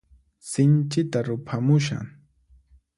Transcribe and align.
Sinchita 0.51 1.21
ruphamushan. 1.27 2.05